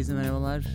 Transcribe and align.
Herkese 0.00 0.14
merhabalar. 0.14 0.66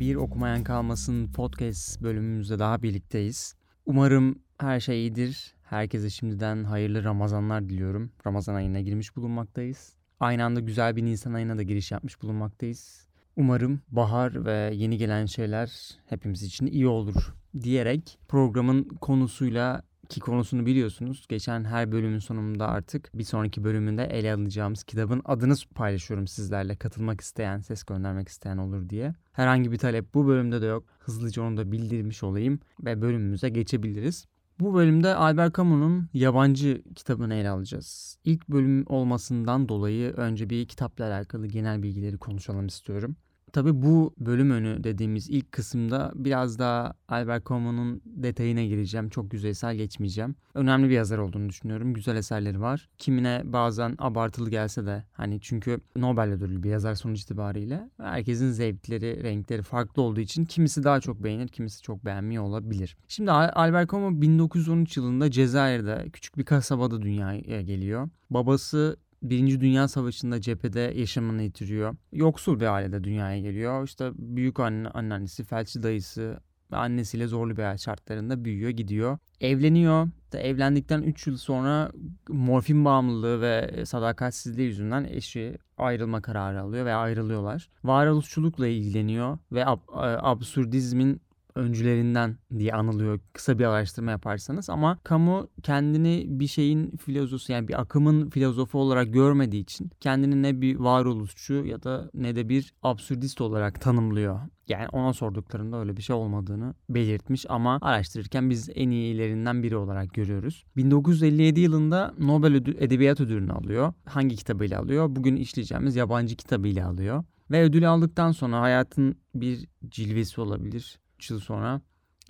Bir 0.00 0.14
Okumayan 0.14 0.64
Kalmasın 0.64 1.32
podcast 1.32 2.02
bölümümüzde 2.02 2.58
daha 2.58 2.82
birlikteyiz. 2.82 3.54
Umarım 3.86 4.38
her 4.58 4.80
şey 4.80 5.00
iyidir. 5.00 5.54
Herkese 5.62 6.10
şimdiden 6.10 6.64
hayırlı 6.64 7.04
Ramazanlar 7.04 7.68
diliyorum. 7.68 8.12
Ramazan 8.26 8.54
ayına 8.54 8.80
girmiş 8.80 9.16
bulunmaktayız. 9.16 9.92
Aynı 10.20 10.44
anda 10.44 10.60
güzel 10.60 10.96
bir 10.96 11.04
Nisan 11.04 11.32
ayına 11.32 11.58
da 11.58 11.62
giriş 11.62 11.92
yapmış 11.92 12.22
bulunmaktayız. 12.22 13.06
Umarım 13.36 13.80
bahar 13.88 14.44
ve 14.44 14.70
yeni 14.74 14.98
gelen 14.98 15.26
şeyler 15.26 15.98
hepimiz 16.06 16.42
için 16.42 16.66
iyi 16.66 16.86
olur 16.86 17.34
diyerek 17.62 18.18
programın 18.28 18.84
konusuyla 18.84 19.82
ki 20.12 20.20
konusunu 20.20 20.66
biliyorsunuz. 20.66 21.26
Geçen 21.28 21.64
her 21.64 21.92
bölümün 21.92 22.18
sonunda 22.18 22.68
artık 22.68 23.10
bir 23.14 23.24
sonraki 23.24 23.64
bölümünde 23.64 24.04
ele 24.04 24.34
alacağımız 24.34 24.84
kitabın 24.84 25.22
adını 25.24 25.54
paylaşıyorum 25.74 26.26
sizlerle. 26.26 26.76
Katılmak 26.76 27.20
isteyen, 27.20 27.60
ses 27.60 27.84
göndermek 27.84 28.28
isteyen 28.28 28.56
olur 28.56 28.88
diye. 28.88 29.14
Herhangi 29.32 29.72
bir 29.72 29.78
talep 29.78 30.14
bu 30.14 30.26
bölümde 30.26 30.62
de 30.62 30.66
yok. 30.66 30.84
Hızlıca 30.98 31.42
onu 31.42 31.56
da 31.56 31.72
bildirmiş 31.72 32.22
olayım 32.22 32.60
ve 32.84 33.02
bölümümüze 33.02 33.48
geçebiliriz. 33.48 34.26
Bu 34.60 34.74
bölümde 34.74 35.14
Albert 35.14 35.56
Camus'un 35.56 36.08
yabancı 36.14 36.82
kitabını 36.94 37.34
ele 37.34 37.50
alacağız. 37.50 38.18
İlk 38.24 38.48
bölüm 38.48 38.84
olmasından 38.86 39.68
dolayı 39.68 40.12
önce 40.12 40.50
bir 40.50 40.66
kitapla 40.66 41.04
alakalı 41.04 41.46
genel 41.46 41.82
bilgileri 41.82 42.18
konuşalım 42.18 42.66
istiyorum. 42.66 43.16
Tabii 43.52 43.82
bu 43.82 44.14
bölüm 44.18 44.50
önü 44.50 44.84
dediğimiz 44.84 45.30
ilk 45.30 45.52
kısımda 45.52 46.12
biraz 46.14 46.58
daha 46.58 46.94
Albert 47.08 47.48
Camus'un 47.48 48.00
detayına 48.04 48.64
gireceğim. 48.64 49.08
Çok 49.08 49.32
yüzeysel 49.32 49.76
geçmeyeceğim. 49.76 50.34
Önemli 50.54 50.88
bir 50.88 50.94
yazar 50.94 51.18
olduğunu 51.18 51.48
düşünüyorum. 51.48 51.94
Güzel 51.94 52.16
eserleri 52.16 52.60
var. 52.60 52.88
Kimine 52.98 53.42
bazen 53.44 53.94
abartılı 53.98 54.50
gelse 54.50 54.86
de 54.86 55.04
hani 55.12 55.40
çünkü 55.40 55.80
Nobel 55.96 56.30
ödüllü 56.30 56.62
bir 56.62 56.70
yazar 56.70 56.94
sonuç 56.94 57.22
itibariyle 57.22 57.90
herkesin 57.98 58.50
zevkleri, 58.50 59.22
renkleri 59.22 59.62
farklı 59.62 60.02
olduğu 60.02 60.20
için 60.20 60.44
kimisi 60.44 60.84
daha 60.84 61.00
çok 61.00 61.24
beğenir, 61.24 61.48
kimisi 61.48 61.82
çok 61.82 62.04
beğenmiyor 62.04 62.44
olabilir. 62.44 62.96
Şimdi 63.08 63.30
Albert 63.30 63.90
Camus 63.90 64.20
1913 64.20 64.96
yılında 64.96 65.30
Cezayir'de 65.30 66.08
küçük 66.12 66.38
bir 66.38 66.44
kasabada 66.44 67.02
dünyaya 67.02 67.62
geliyor. 67.62 68.08
Babası 68.30 68.96
Birinci 69.22 69.60
Dünya 69.60 69.88
Savaşı'nda 69.88 70.40
cephede 70.40 70.80
yaşamını 70.96 71.42
yitiriyor. 71.42 71.96
Yoksul 72.12 72.60
bir 72.60 72.74
ailede 72.74 73.04
dünyaya 73.04 73.40
geliyor. 73.40 73.84
İşte 73.84 74.10
büyük 74.14 74.60
anne, 74.60 74.88
anneannesi, 74.88 75.44
felçli 75.44 75.82
dayısı 75.82 76.40
ve 76.72 76.76
annesiyle 76.76 77.26
zorlu 77.26 77.56
bir 77.56 77.62
hayat 77.62 77.80
şartlarında 77.80 78.44
büyüyor, 78.44 78.70
gidiyor. 78.70 79.18
Evleniyor. 79.40 80.08
Evlendikten 80.34 81.02
3 81.02 81.26
yıl 81.26 81.36
sonra 81.36 81.90
morfin 82.28 82.84
bağımlılığı 82.84 83.40
ve 83.40 83.86
sadakatsizliği 83.86 84.68
yüzünden 84.68 85.04
eşi 85.04 85.58
ayrılma 85.78 86.22
kararı 86.22 86.60
alıyor 86.60 86.84
ve 86.86 86.94
ayrılıyorlar. 86.94 87.68
Varoluşçulukla 87.84 88.66
ilgileniyor 88.66 89.38
ve 89.52 89.60
ab- 89.62 90.18
absürdizmin 90.22 91.20
öncülerinden 91.54 92.38
diye 92.58 92.72
anılıyor 92.74 93.20
kısa 93.32 93.58
bir 93.58 93.64
araştırma 93.64 94.10
yaparsanız 94.10 94.70
ama 94.70 94.98
kamu 95.04 95.48
kendini 95.62 96.26
bir 96.28 96.46
şeyin 96.46 96.96
filozofu 96.96 97.52
yani 97.52 97.68
bir 97.68 97.80
akımın 97.80 98.30
filozofu 98.30 98.78
olarak 98.78 99.12
görmediği 99.12 99.62
için 99.62 99.90
kendini 100.00 100.42
ne 100.42 100.60
bir 100.60 100.76
varoluşçu 100.76 101.54
ya 101.54 101.82
da 101.82 102.10
ne 102.14 102.36
de 102.36 102.48
bir 102.48 102.74
absürdist 102.82 103.40
olarak 103.40 103.80
tanımlıyor. 103.80 104.40
Yani 104.68 104.88
ona 104.92 105.12
sorduklarında 105.12 105.76
öyle 105.80 105.96
bir 105.96 106.02
şey 106.02 106.16
olmadığını 106.16 106.74
belirtmiş 106.88 107.46
ama 107.48 107.78
araştırırken 107.82 108.50
biz 108.50 108.70
en 108.74 108.90
iyilerinden 108.90 109.62
biri 109.62 109.76
olarak 109.76 110.14
görüyoruz. 110.14 110.64
1957 110.76 111.60
yılında 111.60 112.14
Nobel 112.18 112.54
Edebiyat 112.54 113.20
Ödülünü 113.20 113.52
alıyor. 113.52 113.92
Hangi 114.04 114.36
kitabıyla 114.36 114.80
alıyor? 114.80 115.16
Bugün 115.16 115.36
işleyeceğimiz 115.36 115.96
yabancı 115.96 116.36
kitabıyla 116.36 116.88
alıyor. 116.88 117.24
Ve 117.50 117.62
ödülü 117.62 117.86
aldıktan 117.86 118.32
sonra 118.32 118.60
hayatın 118.60 119.16
bir 119.34 119.66
cilvesi 119.88 120.40
olabilir 120.40 120.98
3 121.22 121.30
yıl 121.30 121.40
sonra 121.40 121.80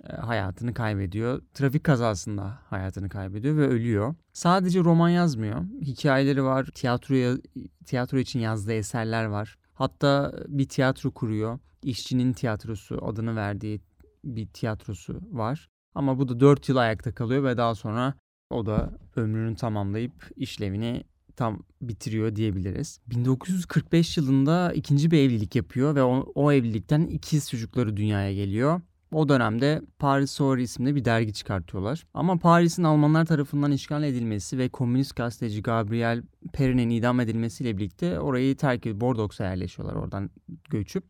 e, 0.09 0.13
hayatını 0.13 0.73
kaybediyor. 0.73 1.41
Trafik 1.53 1.83
kazasında 1.83 2.59
hayatını 2.69 3.09
kaybediyor 3.09 3.57
ve 3.57 3.67
ölüyor. 3.67 4.15
Sadece 4.33 4.79
roman 4.79 5.09
yazmıyor. 5.09 5.65
Hikayeleri 5.81 6.43
var. 6.43 6.65
Tiyatroya 6.65 7.37
tiyatro 7.85 8.17
için 8.17 8.39
yazdığı 8.39 8.73
eserler 8.73 9.25
var. 9.25 9.57
Hatta 9.73 10.33
bir 10.47 10.69
tiyatro 10.69 11.11
kuruyor. 11.11 11.59
İşçinin 11.83 12.33
tiyatrosu 12.33 13.07
adını 13.07 13.35
verdiği 13.35 13.81
bir 14.23 14.47
tiyatrosu 14.47 15.21
var. 15.31 15.69
Ama 15.95 16.19
bu 16.19 16.27
da 16.29 16.39
4 16.39 16.69
yıl 16.69 16.77
ayakta 16.77 17.15
kalıyor 17.15 17.43
ve 17.43 17.57
daha 17.57 17.75
sonra 17.75 18.13
o 18.49 18.65
da 18.65 18.99
ömrünü 19.15 19.55
tamamlayıp 19.55 20.29
işlevini 20.35 21.03
tam 21.35 21.63
bitiriyor 21.81 22.35
diyebiliriz. 22.35 22.99
1945 23.07 24.17
yılında 24.17 24.73
ikinci 24.73 25.11
bir 25.11 25.19
evlilik 25.19 25.55
yapıyor 25.55 25.95
ve 25.95 26.03
o, 26.03 26.31
o 26.35 26.51
evlilikten 26.51 27.01
ikiz 27.01 27.49
çocukları 27.49 27.97
dünyaya 27.97 28.33
geliyor. 28.33 28.81
O 29.13 29.29
dönemde 29.29 29.81
Paris 29.99 30.31
Soir 30.31 30.57
isimli 30.57 30.95
bir 30.95 31.05
dergi 31.05 31.33
çıkartıyorlar. 31.33 32.05
Ama 32.13 32.37
Paris'in 32.37 32.83
Almanlar 32.83 33.25
tarafından 33.25 33.71
işgal 33.71 34.03
edilmesi 34.03 34.57
ve 34.57 34.69
komünist 34.69 35.15
gazeteci 35.15 35.61
Gabriel 35.61 36.23
Perrin'in 36.53 36.89
idam 36.89 37.19
edilmesiyle 37.19 37.77
birlikte 37.77 38.19
orayı 38.19 38.57
terk 38.57 38.85
edip 38.85 39.01
Bordeaux'a 39.01 39.43
yerleşiyorlar 39.43 39.95
oradan 39.95 40.29
göçüp. 40.69 41.03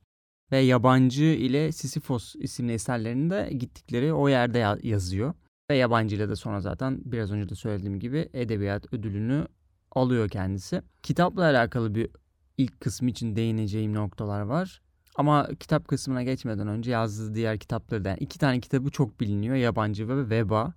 Ve 0.52 0.58
Yabancı 0.58 1.24
ile 1.24 1.72
Sisyphos 1.72 2.36
isimli 2.36 2.74
eserlerini 2.74 3.30
de 3.30 3.50
gittikleri 3.54 4.14
o 4.14 4.30
yerde 4.30 4.78
yazıyor. 4.84 5.34
Ve 5.70 5.76
Yabancı 5.76 6.16
ile 6.16 6.30
de 6.30 6.36
sonra 6.36 6.62
zaten 6.62 7.02
biraz 7.06 7.32
önce 7.32 7.50
de 7.50 7.56
söylediğim 7.56 8.00
gibi 8.00 8.30
edebiyat 8.34 8.94
ödülünü 8.94 9.48
alıyor 9.96 10.30
kendisi. 10.30 10.82
Kitapla 11.04 11.44
alakalı 11.44 11.96
bir 11.96 12.10
ilk 12.58 12.80
kısmı 12.82 13.10
için 13.10 13.36
değineceğim 13.36 13.94
noktalar 13.94 14.42
var. 14.42 14.82
Ama 15.16 15.50
kitap 15.60 15.88
kısmına 15.88 16.24
geçmeden 16.24 16.68
önce 16.68 16.92
yazdığı 16.92 17.36
diğer 17.36 17.60
kitapları 17.60 18.06
da 18.06 18.10
yani 18.10 18.20
iki 18.20 18.40
tane 18.40 18.60
kitabı 18.60 18.92
çok 18.92 19.20
biliniyor. 19.20 19.56
Yabancı 19.56 20.08
ve 20.08 20.30
Veba. 20.30 20.74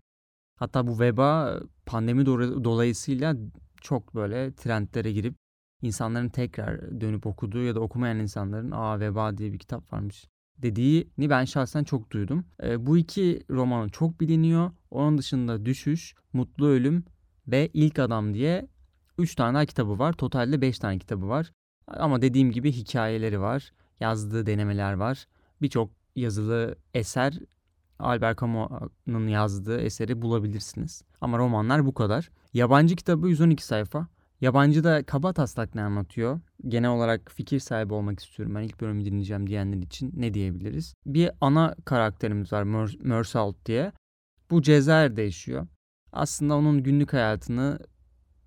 Hatta 0.56 0.86
bu 0.86 1.00
Veba 1.00 1.60
pandemi 1.86 2.26
dolayısıyla 2.26 3.36
çok 3.80 4.14
böyle 4.14 4.54
trendlere 4.54 5.12
girip 5.12 5.34
insanların 5.82 6.28
tekrar 6.28 7.00
dönüp 7.00 7.26
okuduğu 7.26 7.62
ya 7.62 7.74
da 7.74 7.80
okumayan 7.80 8.18
insanların 8.18 8.70
aa 8.70 9.00
Veba 9.00 9.38
diye 9.38 9.52
bir 9.52 9.58
kitap 9.58 9.92
varmış 9.92 10.26
dediğini 10.58 11.30
ben 11.30 11.44
şahsen 11.44 11.84
çok 11.84 12.10
duydum. 12.10 12.46
E, 12.62 12.86
bu 12.86 12.98
iki 12.98 13.42
romanı 13.50 13.90
çok 13.90 14.20
biliniyor. 14.20 14.70
Onun 14.90 15.18
dışında 15.18 15.66
Düşüş, 15.66 16.14
Mutlu 16.32 16.66
Ölüm 16.66 17.04
ve 17.48 17.70
İlk 17.74 17.98
Adam 17.98 18.34
diye 18.34 18.68
3 19.18 19.34
tane 19.34 19.66
kitabı 19.66 19.98
var. 19.98 20.12
Totalde 20.12 20.60
5 20.60 20.78
tane 20.78 20.98
kitabı 20.98 21.28
var. 21.28 21.52
Ama 21.86 22.22
dediğim 22.22 22.50
gibi 22.50 22.72
hikayeleri 22.72 23.40
var. 23.40 23.72
Yazdığı 24.00 24.46
denemeler 24.46 24.92
var. 24.92 25.26
Birçok 25.62 25.90
yazılı 26.16 26.76
eser 26.94 27.38
Albert 27.98 28.40
Camus'un 28.40 29.28
yazdığı 29.28 29.80
eseri 29.80 30.22
bulabilirsiniz. 30.22 31.02
Ama 31.20 31.38
romanlar 31.38 31.86
bu 31.86 31.94
kadar. 31.94 32.30
Yabancı 32.54 32.96
kitabı 32.96 33.28
112 33.28 33.64
sayfa. 33.64 34.06
Yabancı 34.40 34.84
da 34.84 35.02
kaba 35.02 35.32
taslak 35.32 35.74
ne 35.74 35.82
anlatıyor? 35.82 36.40
Genel 36.68 36.90
olarak 36.90 37.32
fikir 37.34 37.58
sahibi 37.58 37.94
olmak 37.94 38.20
istiyorum. 38.20 38.54
Ben 38.54 38.62
ilk 38.62 38.80
bölümü 38.80 39.04
dinleyeceğim 39.04 39.46
diyenler 39.46 39.78
için 39.78 40.12
ne 40.16 40.34
diyebiliriz? 40.34 40.94
Bir 41.06 41.30
ana 41.40 41.74
karakterimiz 41.84 42.52
var 42.52 42.62
Mersalt 43.00 43.66
diye. 43.66 43.92
Bu 44.50 44.62
Cezayir'de 44.62 45.22
yaşıyor. 45.22 45.66
Aslında 46.12 46.56
onun 46.56 46.82
günlük 46.82 47.12
hayatını 47.12 47.78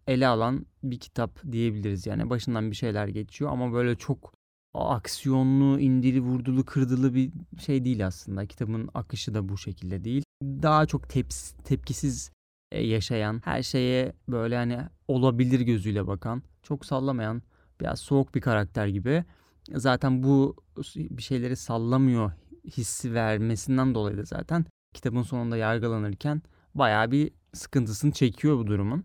ele 0.09 0.27
alan 0.27 0.65
bir 0.83 0.99
kitap 0.99 1.51
diyebiliriz. 1.51 2.05
Yani 2.05 2.29
başından 2.29 2.71
bir 2.71 2.75
şeyler 2.75 3.07
geçiyor 3.07 3.51
ama 3.51 3.73
böyle 3.73 3.95
çok 3.95 4.33
aksiyonlu, 4.73 5.79
indiri 5.79 6.21
vurdulu, 6.21 6.65
kırdılı 6.65 7.13
bir 7.15 7.31
şey 7.59 7.85
değil 7.85 8.07
aslında. 8.07 8.45
Kitabın 8.45 8.89
akışı 8.93 9.33
da 9.33 9.49
bu 9.49 9.57
şekilde 9.57 10.03
değil. 10.03 10.23
Daha 10.43 10.85
çok 10.85 11.09
teps, 11.09 11.51
tepkisiz 11.51 12.31
e, 12.71 12.83
yaşayan, 12.87 13.41
her 13.45 13.63
şeye 13.63 14.13
böyle 14.27 14.55
hani 14.55 14.79
olabilir 15.07 15.59
gözüyle 15.59 16.07
bakan, 16.07 16.43
çok 16.63 16.85
sallamayan, 16.85 17.41
biraz 17.81 17.99
soğuk 17.99 18.35
bir 18.35 18.41
karakter 18.41 18.87
gibi. 18.87 19.25
Zaten 19.73 20.23
bu 20.23 20.55
bir 20.95 21.23
şeyleri 21.23 21.55
sallamıyor 21.55 22.31
hissi 22.65 23.13
vermesinden 23.13 23.95
dolayı 23.95 24.17
da 24.17 24.23
zaten 24.23 24.65
kitabın 24.93 25.21
sonunda 25.21 25.57
yargılanırken 25.57 26.41
bayağı 26.75 27.11
bir 27.11 27.31
sıkıntısını 27.53 28.11
çekiyor 28.11 28.57
bu 28.57 28.67
durumun. 28.67 29.03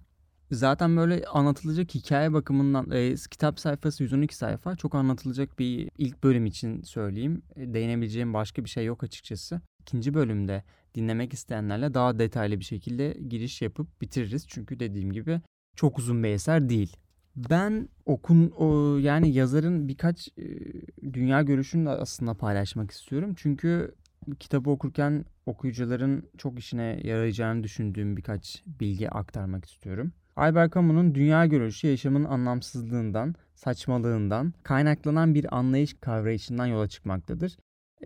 Zaten 0.50 0.96
böyle 0.96 1.25
anlatılacak 1.25 1.94
hikaye 1.94 2.32
bakımından 2.32 2.91
e, 2.91 3.14
kitap 3.14 3.61
sayfası 3.61 4.02
112 4.02 4.37
sayfa 4.37 4.76
çok 4.76 4.94
anlatılacak 4.94 5.58
bir 5.58 5.91
ilk 5.99 6.25
bölüm 6.25 6.46
için 6.46 6.82
söyleyeyim. 6.82 7.43
E, 7.56 7.75
değinebileceğim 7.75 8.35
başka 8.35 8.64
bir 8.64 8.70
şey 8.70 8.85
yok 8.85 9.05
açıkçası. 9.05 9.61
İkinci 9.81 10.14
bölümde 10.14 10.64
dinlemek 10.94 11.32
isteyenlerle 11.32 11.94
daha 11.94 12.19
detaylı 12.19 12.61
bir 12.61 12.64
şekilde 12.64 13.17
giriş 13.29 13.62
yapıp 13.62 14.00
bitiririz. 14.00 14.46
Çünkü 14.49 14.81
dediğim 14.81 15.12
gibi 15.12 15.41
çok 15.76 15.99
uzun 15.99 16.23
bir 16.23 16.29
eser 16.29 16.69
değil. 16.69 16.96
Ben 17.37 17.88
okun 18.06 18.50
o 18.50 18.96
yani 18.99 19.32
yazarın 19.32 19.88
birkaç 19.88 20.29
e, 20.29 20.44
dünya 21.12 21.43
görüşünü 21.43 21.88
aslında 21.88 22.35
paylaşmak 22.35 22.91
istiyorum. 22.91 23.35
Çünkü 23.37 23.94
kitabı 24.41 24.70
okurken 24.70 25.25
okuyucuların 25.46 26.31
çok 26.38 26.58
işine 26.58 27.00
yarayacağını 27.05 27.62
düşündüğüm 27.62 28.17
birkaç 28.17 28.62
bilgi 28.67 29.11
aktarmak 29.11 29.64
istiyorum. 29.64 30.12
Albert 30.36 30.75
Camus'un 30.75 31.14
dünya 31.14 31.46
görüşü 31.46 31.86
yaşamın 31.86 32.25
anlamsızlığından, 32.25 33.34
saçmalığından 33.54 34.54
kaynaklanan 34.62 35.34
bir 35.34 35.56
anlayış 35.56 35.94
kavrayışından 36.00 36.66
yola 36.66 36.88
çıkmaktadır. 36.88 37.56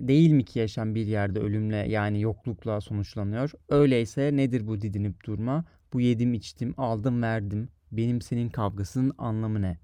Değil 0.01 0.31
mi 0.31 0.45
ki 0.45 0.59
yaşam 0.59 0.95
bir 0.95 1.07
yerde 1.07 1.41
ölümle 1.41 1.77
yani 1.77 2.21
yoklukla 2.21 2.81
sonuçlanıyor? 2.81 3.53
Öyleyse 3.69 4.37
nedir 4.37 4.67
bu 4.67 4.81
didinip 4.81 5.25
durma? 5.25 5.65
Bu 5.93 6.01
yedim 6.01 6.35
içtim, 6.35 6.75
aldım 6.77 7.23
verdim. 7.23 7.69
Benim 7.93 8.21
senin 8.21 8.49
kavgasının 8.49 9.13
anlamı 9.19 9.63
ne? 9.63 9.79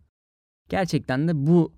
Gerçekten 0.68 1.28
de 1.28 1.46
bu 1.46 1.72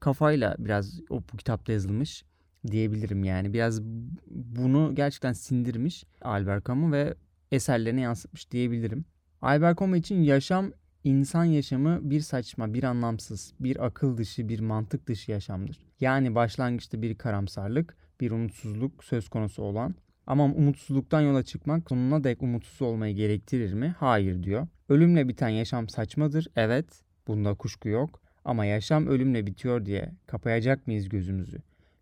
kafayla 0.00 0.56
biraz 0.58 1.00
o 1.10 1.22
bu 1.32 1.36
kitapta 1.36 1.72
yazılmış 1.72 2.24
diyebilirim 2.70 3.24
yani. 3.24 3.52
Biraz 3.52 3.82
bunu 4.30 4.94
gerçekten 4.94 5.32
sindirmiş 5.32 6.04
Albert 6.22 6.66
Camus 6.66 6.92
ve 6.92 7.14
eserlerine 7.52 8.00
yansıtmış 8.00 8.50
diyebilirim. 8.50 9.04
Camus 9.42 9.98
için 9.98 10.22
yaşam 10.22 10.72
insan 11.04 11.44
yaşamı 11.44 12.10
bir 12.10 12.20
saçma, 12.20 12.74
bir 12.74 12.84
anlamsız, 12.84 13.54
bir 13.60 13.86
akıl 13.86 14.16
dışı, 14.16 14.48
bir 14.48 14.60
mantık 14.60 15.06
dışı 15.06 15.30
yaşamdır. 15.30 15.78
Yani 16.00 16.34
başlangıçta 16.34 17.02
bir 17.02 17.14
karamsarlık, 17.14 17.96
bir 18.20 18.30
umutsuzluk 18.30 19.04
söz 19.04 19.28
konusu 19.28 19.62
olan 19.62 19.94
ama 20.26 20.44
umutsuzluktan 20.44 21.20
yola 21.20 21.42
çıkmak 21.42 21.88
sonuna 21.88 22.24
dek 22.24 22.42
umutsuz 22.42 22.82
olmayı 22.82 23.14
gerektirir 23.16 23.72
mi? 23.72 23.94
Hayır 23.98 24.42
diyor. 24.42 24.66
Ölümle 24.88 25.28
biten 25.28 25.48
yaşam 25.48 25.88
saçmadır. 25.88 26.48
Evet, 26.56 27.02
bunda 27.26 27.54
kuşku 27.54 27.88
yok. 27.88 28.20
Ama 28.44 28.64
yaşam 28.64 29.06
ölümle 29.06 29.46
bitiyor 29.46 29.86
diye 29.86 30.12
kapayacak 30.26 30.86
mıyız 30.86 31.08
gözümüzü? 31.08 31.58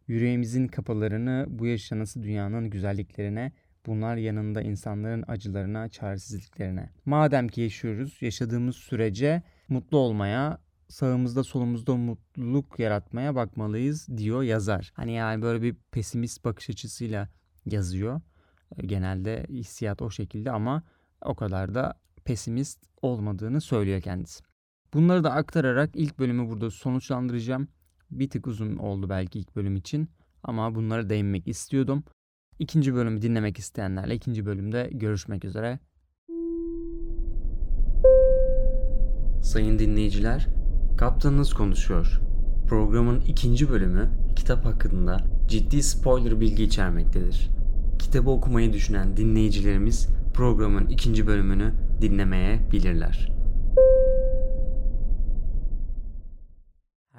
Yüreğimizin 0.08 0.68
kapılarını 0.68 1.46
bu 1.48 1.66
yaşanası 1.66 2.22
dünyanın 2.22 2.70
güzelliklerine, 2.70 3.52
bunlar 3.86 4.16
yanında 4.16 4.62
insanların 4.62 5.24
acılarına, 5.28 5.88
çaresizliklerine. 5.88 6.90
Madem 7.04 7.48
ki 7.48 7.60
yaşıyoruz, 7.60 8.18
yaşadığımız 8.20 8.76
sürece 8.76 9.42
mutlu 9.68 9.98
olmaya, 9.98 10.58
sağımızda 10.88 11.44
solumuzda 11.44 11.96
mutluluk 11.96 12.78
yaratmaya 12.78 13.34
bakmalıyız 13.34 14.08
diyor 14.16 14.42
yazar. 14.42 14.92
Hani 14.94 15.12
yani 15.12 15.42
böyle 15.42 15.62
bir 15.62 15.76
pesimist 15.92 16.44
bakış 16.44 16.70
açısıyla 16.70 17.28
yazıyor. 17.66 18.20
Genelde 18.76 19.46
hissiyat 19.48 20.02
o 20.02 20.10
şekilde 20.10 20.50
ama 20.50 20.82
o 21.22 21.34
kadar 21.34 21.74
da 21.74 22.00
pesimist 22.24 22.84
olmadığını 23.02 23.60
söylüyor 23.60 24.00
kendisi. 24.00 24.44
Bunları 24.94 25.24
da 25.24 25.32
aktararak 25.32 25.90
ilk 25.94 26.18
bölümü 26.18 26.48
burada 26.48 26.70
sonuçlandıracağım. 26.70 27.68
Bir 28.10 28.30
tık 28.30 28.46
uzun 28.46 28.76
oldu 28.76 29.08
belki 29.08 29.38
ilk 29.38 29.56
bölüm 29.56 29.76
için 29.76 30.08
ama 30.42 30.74
bunlara 30.74 31.10
değinmek 31.10 31.48
istiyordum. 31.48 32.04
İkinci 32.58 32.94
bölümü 32.94 33.22
dinlemek 33.22 33.58
isteyenlerle 33.58 34.14
ikinci 34.14 34.46
bölümde 34.46 34.90
görüşmek 34.92 35.44
üzere. 35.44 35.78
Sayın 39.42 39.78
dinleyiciler, 39.78 40.46
kaptanınız 40.98 41.54
konuşuyor. 41.54 42.20
Programın 42.68 43.20
ikinci 43.20 43.70
bölümü 43.70 44.10
kitap 44.36 44.64
hakkında 44.64 45.16
ciddi 45.48 45.82
spoiler 45.82 46.40
bilgi 46.40 46.64
içermektedir. 46.64 47.50
Kitabı 47.98 48.30
okumayı 48.30 48.72
düşünen 48.72 49.16
dinleyicilerimiz 49.16 50.08
programın 50.34 50.86
ikinci 50.86 51.26
bölümünü 51.26 51.72
dinlemeye 52.00 52.70
bilirler. 52.72 53.33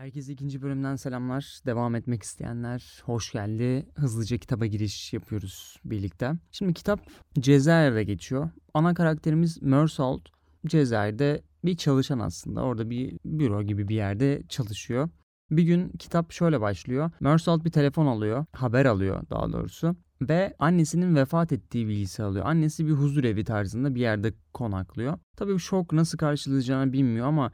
Herkese 0.05 0.33
ikinci 0.33 0.61
bölümden 0.61 0.95
selamlar. 0.95 1.59
Devam 1.65 1.95
etmek 1.95 2.23
isteyenler 2.23 3.01
hoş 3.05 3.31
geldi. 3.31 3.85
Hızlıca 3.95 4.37
kitaba 4.37 4.65
giriş 4.65 5.13
yapıyoruz 5.13 5.79
birlikte. 5.85 6.33
Şimdi 6.51 6.73
kitap 6.73 6.99
Cezayir'de 7.39 8.03
geçiyor. 8.03 8.49
Ana 8.73 8.93
karakterimiz 8.93 9.61
Mersault. 9.61 10.21
Cezayir'de 10.65 11.43
bir 11.63 11.77
çalışan 11.77 12.19
aslında. 12.19 12.61
Orada 12.61 12.89
bir 12.89 13.17
büro 13.25 13.63
gibi 13.63 13.87
bir 13.87 13.95
yerde 13.95 14.43
çalışıyor. 14.49 15.09
Bir 15.51 15.63
gün 15.63 15.89
kitap 15.89 16.31
şöyle 16.31 16.61
başlıyor. 16.61 17.11
Mersault 17.19 17.65
bir 17.65 17.71
telefon 17.71 18.05
alıyor. 18.05 18.45
Haber 18.53 18.85
alıyor 18.85 19.23
daha 19.29 19.53
doğrusu. 19.53 19.95
Ve 20.21 20.55
annesinin 20.59 21.15
vefat 21.15 21.51
ettiği 21.51 21.87
bilgisi 21.87 22.23
alıyor. 22.23 22.45
Annesi 22.45 22.87
bir 22.87 22.91
huzur 22.91 23.23
evi 23.23 23.43
tarzında 23.43 23.95
bir 23.95 24.01
yerde 24.01 24.33
konaklıyor. 24.53 25.17
Tabii 25.37 25.59
şok 25.59 25.93
nasıl 25.93 26.17
karşılayacağını 26.17 26.93
bilmiyor 26.93 27.27
ama 27.27 27.51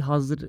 hazır 0.00 0.48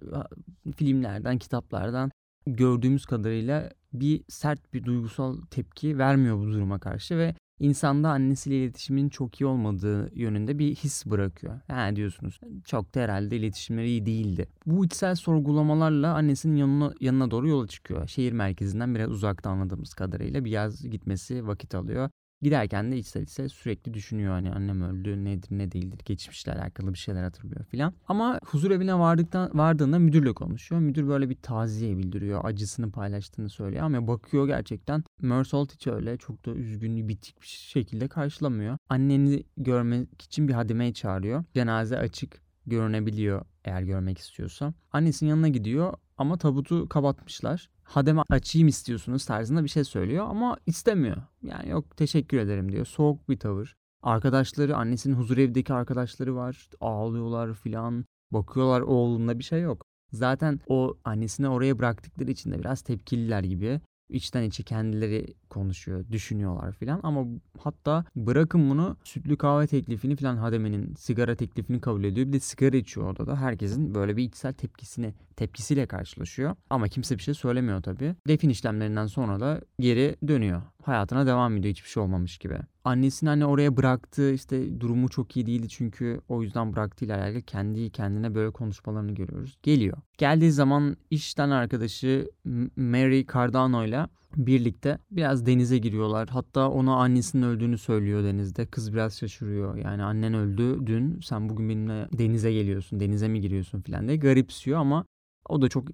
filmlerden, 0.75 1.37
kitaplardan 1.37 2.11
gördüğümüz 2.47 3.05
kadarıyla 3.05 3.71
bir 3.93 4.23
sert 4.27 4.73
bir 4.73 4.83
duygusal 4.83 5.41
tepki 5.51 5.97
vermiyor 5.97 6.37
bu 6.37 6.43
duruma 6.43 6.79
karşı 6.79 7.17
ve 7.17 7.35
insanda 7.59 8.09
annesiyle 8.09 8.63
iletişimin 8.63 9.09
çok 9.09 9.41
iyi 9.41 9.45
olmadığı 9.45 10.15
yönünde 10.15 10.59
bir 10.59 10.75
his 10.75 11.05
bırakıyor. 11.05 11.59
Yani 11.69 11.95
diyorsunuz 11.95 12.39
çok 12.65 12.95
da 12.95 12.99
herhalde 12.99 13.37
iletişimleri 13.37 13.87
iyi 13.87 14.05
değildi. 14.05 14.47
Bu 14.65 14.85
içsel 14.85 15.15
sorgulamalarla 15.15 16.13
annesinin 16.15 16.55
yanına, 16.55 16.93
yanına 17.01 17.31
doğru 17.31 17.47
yola 17.47 17.67
çıkıyor. 17.67 18.07
Şehir 18.07 18.31
merkezinden 18.31 18.95
biraz 18.95 19.11
uzakta 19.11 19.49
anladığımız 19.49 19.93
kadarıyla 19.93 20.45
bir 20.45 20.51
yaz 20.51 20.89
gitmesi 20.89 21.47
vakit 21.47 21.75
alıyor. 21.75 22.09
Giderken 22.41 22.91
de 22.91 22.97
içsel 22.97 23.21
içsel 23.21 23.47
sürekli 23.47 23.93
düşünüyor 23.93 24.31
hani 24.31 24.51
annem 24.51 24.81
öldü 24.81 25.23
nedir 25.23 25.47
ne 25.51 25.71
değildir 25.71 25.99
geçmişle 26.05 26.53
alakalı 26.53 26.93
bir 26.93 26.97
şeyler 26.97 27.23
hatırlıyor 27.23 27.65
filan. 27.65 27.93
Ama 28.07 28.39
huzur 28.45 28.71
evine 28.71 28.99
vardıktan 28.99 29.51
vardığında 29.53 29.99
müdürle 29.99 30.33
konuşuyor. 30.33 30.81
Müdür 30.81 31.07
böyle 31.07 31.29
bir 31.29 31.35
taziye 31.41 31.97
bildiriyor. 31.97 32.45
Acısını 32.45 32.91
paylaştığını 32.91 33.49
söylüyor 33.49 33.83
ama 33.83 34.07
bakıyor 34.07 34.47
gerçekten 34.47 35.03
Mersault 35.21 35.73
hiç 35.73 35.87
öyle 35.87 36.17
çok 36.17 36.45
da 36.45 36.51
üzgün 36.51 37.07
bitik 37.09 37.41
bir 37.41 37.47
şekilde 37.47 38.07
karşılamıyor. 38.07 38.77
Anneni 38.89 39.43
görmek 39.57 40.21
için 40.21 40.47
bir 40.47 40.53
hademeye 40.53 40.93
çağırıyor. 40.93 41.43
Cenaze 41.53 41.97
açık 41.97 42.41
görünebiliyor 42.67 43.45
eğer 43.65 43.81
görmek 43.81 44.17
istiyorsa. 44.17 44.73
Annesinin 44.91 45.29
yanına 45.29 45.47
gidiyor 45.47 45.93
ama 46.17 46.37
tabutu 46.37 46.89
kapatmışlar. 46.89 47.69
Hademe 47.87 48.21
açayım 48.29 48.67
istiyorsunuz 48.67 49.25
tarzında 49.25 49.63
bir 49.63 49.69
şey 49.69 49.83
söylüyor 49.83 50.25
ama 50.29 50.57
istemiyor. 50.65 51.17
Yani 51.43 51.69
yok 51.69 51.97
teşekkür 51.97 52.37
ederim 52.37 52.71
diyor. 52.71 52.85
Soğuk 52.85 53.29
bir 53.29 53.39
tavır. 53.39 53.75
Arkadaşları, 54.03 54.75
annesinin 54.75 55.15
huzur 55.15 55.37
evdeki 55.37 55.73
arkadaşları 55.73 56.35
var. 56.35 56.69
Ağlıyorlar 56.81 57.53
filan. 57.53 58.05
Bakıyorlar 58.31 58.81
oğlunda 58.81 59.39
bir 59.39 59.43
şey 59.43 59.61
yok. 59.61 59.85
Zaten 60.11 60.59
o 60.67 60.97
annesini 61.03 61.49
oraya 61.49 61.79
bıraktıkları 61.79 62.31
için 62.31 62.51
de 62.51 62.59
biraz 62.59 62.81
tepkililer 62.81 63.43
gibi 63.43 63.81
içten 64.09 64.43
içe 64.43 64.63
kendileri 64.63 65.33
konuşuyor, 65.49 66.05
düşünüyorlar 66.11 66.71
filan 66.71 66.99
ama 67.03 67.25
hatta 67.59 68.05
bırakın 68.15 68.69
bunu 68.69 68.97
sütlü 69.03 69.37
kahve 69.37 69.67
teklifini 69.67 70.15
filan 70.15 70.37
Hademe'nin 70.37 70.95
sigara 70.95 71.35
teklifini 71.35 71.81
kabul 71.81 72.03
ediyor. 72.03 72.27
Bir 72.27 72.33
de 72.33 72.39
sigara 72.39 72.77
içiyor 72.77 73.07
orada 73.07 73.27
da. 73.27 73.41
Herkesin 73.41 73.95
böyle 73.95 74.17
bir 74.17 74.23
içsel 74.23 74.53
tepkisini 74.53 75.13
tepkisiyle 75.35 75.85
karşılaşıyor. 75.85 76.55
Ama 76.69 76.87
kimse 76.87 77.17
bir 77.17 77.23
şey 77.23 77.33
söylemiyor 77.33 77.81
tabii. 77.81 78.15
Defin 78.27 78.49
işlemlerinden 78.49 79.07
sonra 79.07 79.39
da 79.39 79.61
geri 79.79 80.15
dönüyor. 80.27 80.61
Hayatına 80.83 81.25
devam 81.27 81.57
ediyor 81.57 81.71
hiçbir 81.71 81.89
şey 81.89 82.03
olmamış 82.03 82.37
gibi. 82.37 82.57
Annesini 82.83 83.29
anne 83.29 83.45
oraya 83.45 83.77
bıraktı 83.77 84.33
işte 84.33 84.79
durumu 84.79 85.09
çok 85.09 85.37
iyi 85.37 85.45
değildi 85.45 85.69
çünkü 85.69 86.21
o 86.29 86.43
yüzden 86.43 86.73
bıraktığıyla 86.73 87.17
alakalı 87.17 87.41
kendi 87.41 87.89
kendine 87.89 88.35
böyle 88.35 88.51
konuşmalarını 88.51 89.11
görüyoruz. 89.11 89.57
Geliyor. 89.63 89.97
Geldiği 90.17 90.51
zaman 90.51 90.97
işten 91.09 91.49
arkadaşı 91.49 92.29
Mary 92.75 93.25
Cardano 93.33 93.85
ile 93.85 94.07
birlikte 94.35 94.97
biraz 95.11 95.45
denize 95.45 95.77
giriyorlar. 95.77 96.29
Hatta 96.29 96.69
ona 96.69 96.95
annesinin 96.95 97.43
öldüğünü 97.43 97.77
söylüyor 97.77 98.23
denizde. 98.23 98.65
Kız 98.65 98.93
biraz 98.93 99.17
şaşırıyor. 99.17 99.75
Yani 99.75 100.03
annen 100.03 100.33
öldü 100.33 100.79
dün 100.85 101.19
sen 101.21 101.49
bugün 101.49 101.69
benimle 101.69 102.07
denize 102.17 102.53
geliyorsun 102.53 102.99
denize 102.99 103.27
mi 103.27 103.41
giriyorsun 103.41 103.81
filan 103.81 104.07
diye 104.07 104.17
garipsiyor 104.17 104.79
ama 104.79 105.05
o 105.49 105.61
da 105.61 105.69
çok 105.69 105.87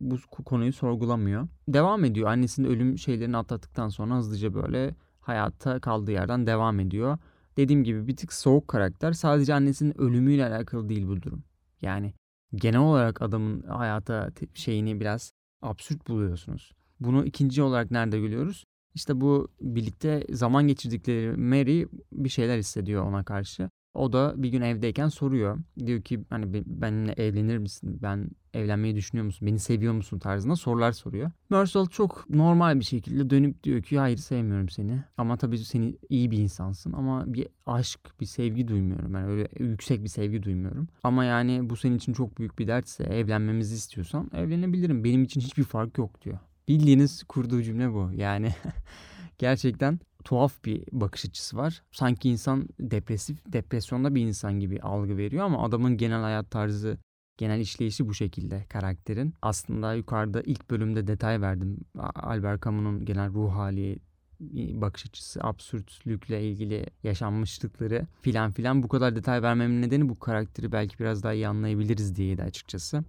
bu 0.00 0.18
konuyu 0.44 0.72
sorgulamıyor. 0.72 1.48
Devam 1.68 2.04
ediyor. 2.04 2.28
Annesinin 2.28 2.68
ölüm 2.68 2.98
şeylerini 2.98 3.36
atlattıktan 3.36 3.88
sonra 3.88 4.16
hızlıca 4.16 4.54
böyle 4.54 4.94
hayatta 5.20 5.80
kaldığı 5.80 6.12
yerden 6.12 6.46
devam 6.46 6.80
ediyor. 6.80 7.18
Dediğim 7.56 7.84
gibi 7.84 8.06
bir 8.06 8.16
tık 8.16 8.32
soğuk 8.32 8.68
karakter. 8.68 9.12
Sadece 9.12 9.54
annesinin 9.54 10.00
ölümüyle 10.00 10.46
alakalı 10.46 10.88
değil 10.88 11.08
bu 11.08 11.22
durum. 11.22 11.44
Yani 11.82 12.14
genel 12.54 12.80
olarak 12.80 13.22
adamın 13.22 13.62
hayata 13.62 14.30
şeyini 14.54 15.00
biraz 15.00 15.32
absürt 15.62 16.08
buluyorsunuz. 16.08 16.72
Bunu 17.00 17.24
ikinci 17.24 17.62
olarak 17.62 17.90
nerede 17.90 18.20
görüyoruz? 18.20 18.64
İşte 18.94 19.20
bu 19.20 19.48
birlikte 19.60 20.26
zaman 20.30 20.68
geçirdikleri 20.68 21.36
Mary 21.36 21.84
bir 22.12 22.28
şeyler 22.28 22.58
hissediyor 22.58 23.04
ona 23.04 23.24
karşı. 23.24 23.70
O 23.94 24.12
da 24.12 24.34
bir 24.36 24.48
gün 24.48 24.60
evdeyken 24.60 25.08
soruyor. 25.08 25.58
Diyor 25.86 26.02
ki 26.02 26.24
hani 26.30 26.64
benimle 26.66 27.12
evlenir 27.12 27.58
misin? 27.58 27.98
Ben 28.02 28.30
evlenmeyi 28.54 28.96
düşünüyor 28.96 29.26
musun? 29.26 29.48
Beni 29.48 29.58
seviyor 29.58 29.92
musun 29.92 30.18
tarzında 30.18 30.56
sorular 30.56 30.92
soruyor. 30.92 31.30
Mersault 31.50 31.92
çok 31.92 32.30
normal 32.30 32.80
bir 32.80 32.84
şekilde 32.84 33.30
dönüp 33.30 33.64
diyor 33.64 33.82
ki 33.82 33.98
hayır 33.98 34.16
sevmiyorum 34.16 34.68
seni. 34.68 35.04
Ama 35.16 35.36
tabii 35.36 35.58
seni 35.58 35.96
iyi 36.08 36.30
bir 36.30 36.38
insansın 36.38 36.92
ama 36.92 37.34
bir 37.34 37.48
aşk, 37.66 38.00
bir 38.20 38.26
sevgi 38.26 38.68
duymuyorum. 38.68 39.14
Yani 39.14 39.26
öyle 39.26 39.48
yüksek 39.58 40.04
bir 40.04 40.08
sevgi 40.08 40.42
duymuyorum. 40.42 40.88
Ama 41.02 41.24
yani 41.24 41.70
bu 41.70 41.76
senin 41.76 41.96
için 41.96 42.12
çok 42.12 42.38
büyük 42.38 42.58
bir 42.58 42.68
dertse 42.68 43.04
evlenmemizi 43.04 43.74
istiyorsan 43.74 44.30
evlenebilirim. 44.34 45.04
Benim 45.04 45.24
için 45.24 45.40
hiçbir 45.40 45.64
fark 45.64 45.98
yok 45.98 46.22
diyor. 46.22 46.38
Bildiğiniz 46.68 47.22
kurduğu 47.22 47.62
cümle 47.62 47.92
bu. 47.92 48.10
Yani 48.14 48.54
gerçekten 49.38 50.00
tuhaf 50.24 50.64
bir 50.64 50.84
bakış 50.92 51.24
açısı 51.24 51.56
var. 51.56 51.82
Sanki 51.92 52.30
insan 52.30 52.68
depresif, 52.80 53.52
depresyonda 53.52 54.14
bir 54.14 54.22
insan 54.22 54.60
gibi 54.60 54.80
algı 54.80 55.16
veriyor 55.16 55.44
ama 55.44 55.64
adamın 55.64 55.96
genel 55.96 56.20
hayat 56.20 56.50
tarzı 56.50 56.98
Genel 57.40 57.60
işleyişi 57.60 58.08
bu 58.08 58.14
şekilde 58.14 58.64
karakterin. 58.68 59.34
Aslında 59.42 59.94
yukarıda 59.94 60.42
ilk 60.42 60.70
bölümde 60.70 61.06
detay 61.06 61.40
verdim. 61.40 61.80
Albert 62.14 62.64
Camus'un 62.64 63.04
genel 63.04 63.32
ruh 63.32 63.52
hali, 63.52 63.98
bakış 64.80 65.06
açısı, 65.06 65.40
absürtlükle 65.42 66.50
ilgili 66.50 66.86
yaşanmışlıkları 67.02 68.06
filan 68.22 68.50
filan 68.50 68.82
bu 68.82 68.88
kadar 68.88 69.16
detay 69.16 69.42
vermemin 69.42 69.82
nedeni 69.82 70.08
bu 70.08 70.18
karakteri 70.18 70.72
belki 70.72 70.98
biraz 70.98 71.22
daha 71.22 71.32
iyi 71.32 71.48
anlayabiliriz 71.48 72.16
diyeydi 72.16 72.42
açıkçası. 72.42 73.04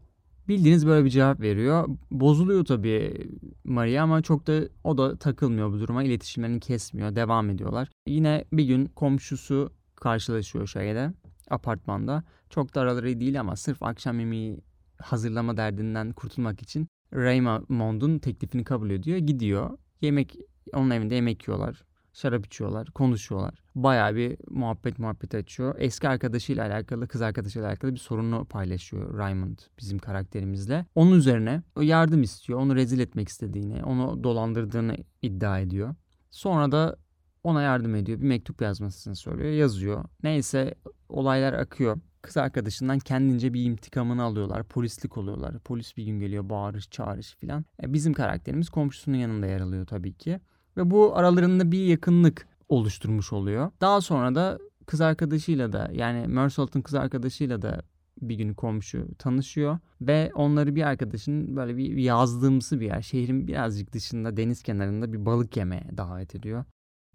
Bildiğiniz 0.52 0.88
böyle 0.88 1.06
bir 1.06 1.10
cevap 1.10 1.42
veriyor. 1.42 1.88
Bozuluyor 2.12 2.66
tabii 2.66 3.28
Maria 3.64 4.04
ama 4.04 4.22
çok 4.22 4.48
da 4.48 4.62
o 4.84 4.98
da 4.98 5.18
takılmıyor 5.18 5.72
bu 5.72 5.80
duruma. 5.80 6.04
İletişimlerini 6.04 6.60
kesmiyor. 6.60 7.16
Devam 7.16 7.50
ediyorlar. 7.50 7.90
Yine 8.08 8.46
bir 8.54 8.64
gün 8.64 8.86
komşusu 8.86 9.72
karşılaşıyor 9.96 10.68
şeyde 10.68 11.14
apartmanda. 11.50 12.24
Çok 12.50 12.76
da 12.76 12.82
araları 12.82 13.20
değil 13.20 13.40
ama 13.40 13.56
sırf 13.56 13.84
akşam 13.84 14.20
yemeği 14.20 14.62
hazırlama 14.98 15.58
derdinden 15.58 16.12
kurtulmak 16.12 16.62
için 16.62 16.88
Raymond'un 17.14 18.20
teklifini 18.20 18.64
kabul 18.64 18.90
ediyor. 18.90 19.18
Gidiyor. 19.18 19.78
Yemek 20.02 20.38
onun 20.74 20.90
evinde 20.90 21.16
yemek 21.16 21.48
yiyorlar. 21.48 21.84
Şarap 22.14 22.46
içiyorlar, 22.46 22.92
konuşuyorlar. 22.92 23.64
Bayağı 23.76 24.16
bir 24.16 24.38
muhabbet 24.50 25.00
muhabbet 25.00 25.36
açıyor. 25.36 25.76
Eski 25.78 26.10
arkadaşıyla 26.10 26.66
alakalı, 26.68 27.08
kız 27.08 27.22
arkadaşıyla 27.22 27.68
alakalı 27.68 27.94
bir 27.94 28.00
sorunu 28.00 28.46
paylaşıyor 28.46 29.18
Raymond 29.18 29.60
bizim 29.80 30.00
karakterimizle. 30.00 30.86
Onun 30.96 31.18
üzerine 31.18 31.64
yardım 31.82 32.24
istiyor. 32.24 32.60
Onu 32.60 32.76
rezil 32.76 33.00
etmek 33.00 33.30
istediğini, 33.30 33.84
onu 33.84 34.24
dolandırdığını 34.24 34.98
iddia 35.22 35.60
ediyor. 35.60 35.96
Sonra 36.32 36.72
da 36.72 36.98
ona 37.44 37.62
yardım 37.62 37.96
ediyor. 37.96 38.22
Bir 38.22 38.28
mektup 38.28 38.62
yazmasını 38.62 39.16
söylüyor. 39.16 39.52
Yazıyor. 39.52 40.06
Neyse 40.24 40.76
olaylar 41.10 41.54
akıyor. 41.54 42.00
Kız 42.22 42.38
arkadaşından 42.38 43.00
kendince 43.00 43.54
bir 43.54 43.64
intikamını 43.64 44.24
alıyorlar. 44.24 44.64
Polislik 44.64 45.18
oluyorlar. 45.18 45.60
Polis 45.60 45.98
bir 45.98 46.06
gün 46.06 46.20
geliyor 46.20 46.50
bağırış 46.50 46.90
çağırış 46.90 47.36
filan. 47.36 47.66
E, 47.84 47.94
bizim 47.94 48.14
karakterimiz 48.14 48.70
komşusunun 48.70 49.18
yanında 49.18 49.46
yer 49.48 49.62
alıyor 49.62 49.86
tabii 49.86 50.14
ki. 50.14 50.40
Ve 50.78 50.92
bu 50.92 51.16
aralarında 51.16 51.72
bir 51.72 51.86
yakınlık 51.86 52.48
oluşturmuş 52.70 53.34
oluyor. 53.34 53.72
Daha 53.82 54.02
sonra 54.02 54.36
da 54.36 54.60
kız 54.86 55.02
arkadaşıyla 55.02 55.74
da 55.74 55.90
yani 55.94 56.28
Mersault'un 56.28 56.82
kız 56.82 56.96
arkadaşıyla 56.96 57.62
da 57.62 57.82
bir 58.22 58.36
gün 58.36 58.54
komşu 58.54 59.08
tanışıyor 59.18 59.80
ve 60.02 60.32
onları 60.36 60.76
bir 60.76 60.84
arkadaşın 60.84 61.56
böyle 61.56 61.78
bir 61.78 61.98
yazdığımsı 61.98 62.80
bir 62.80 62.86
yer 62.86 63.02
şehrin 63.02 63.48
birazcık 63.48 63.94
dışında 63.94 64.38
deniz 64.38 64.64
kenarında 64.64 65.14
bir 65.14 65.26
balık 65.26 65.58
yemeye 65.58 65.90
davet 65.98 66.36
ediyor. 66.36 66.66